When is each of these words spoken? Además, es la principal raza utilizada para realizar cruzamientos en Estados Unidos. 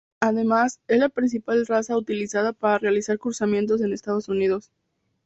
Además, 0.19 0.79
es 0.87 0.97
la 0.97 1.09
principal 1.09 1.67
raza 1.67 1.95
utilizada 1.95 2.53
para 2.53 2.79
realizar 2.79 3.19
cruzamientos 3.19 3.81
en 3.81 3.93
Estados 3.93 4.29
Unidos. 4.29 4.71